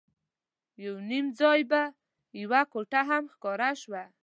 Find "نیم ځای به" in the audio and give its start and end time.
1.09-1.81